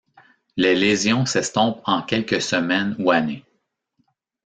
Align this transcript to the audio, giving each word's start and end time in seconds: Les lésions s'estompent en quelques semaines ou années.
Les 0.57 0.73
lésions 0.73 1.27
s'estompent 1.27 1.83
en 1.85 2.01
quelques 2.01 2.41
semaines 2.41 2.95
ou 2.97 3.11
années. 3.11 3.45